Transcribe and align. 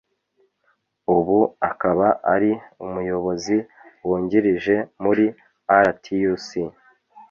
ubu 1.15 1.39
akaba 1.69 2.07
ari 2.33 2.51
umuyobozi 2.85 3.57
wungirije 4.05 4.75
muri 5.03 5.25
RTUC 5.85 6.47